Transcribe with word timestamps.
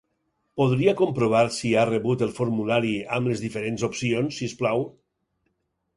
Podria 0.59 0.93
comprovar 1.01 1.41
si 1.57 1.73
ha 1.75 1.83
rebut 1.91 2.25
el 2.27 2.33
formulari 2.39 2.95
amb 3.19 3.33
les 3.33 3.47
diferents 3.47 3.87
opcions, 3.89 4.41
si 4.41 4.53
us 4.53 4.57
plau? 4.63 4.87